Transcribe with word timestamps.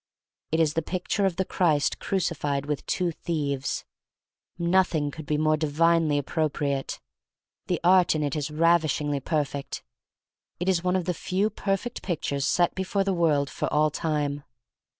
It 0.51 0.59
is, 0.59 0.73
the 0.73 0.81
picture 0.81 1.27
of 1.27 1.35
the 1.35 1.45
Christ 1.45 1.99
crucified 1.99 2.65
with 2.65 2.83
two 2.87 3.11
thieves. 3.11 3.85
Nothing 4.57 5.11
could 5.11 5.27
be 5.27 5.37
more 5.37 5.57
divinely 5.57 6.19
appro 6.19 6.49
priate. 6.49 6.97
The 7.67 7.79
art 7.83 8.15
in 8.15 8.23
it 8.23 8.35
is 8.35 8.49
ravishingly 8.49 9.19
perfect. 9.19 9.83
It 10.59 10.67
is 10.67 10.83
one 10.83 10.95
of 10.95 11.05
the 11.05 11.13
few 11.13 11.51
perfect 11.51 12.01
pictures 12.01 12.47
set 12.47 12.73
before 12.73 13.03
the 13.03 13.13
world 13.13 13.47
for 13.47 13.71
all 13.71 13.91
time. 13.91 14.43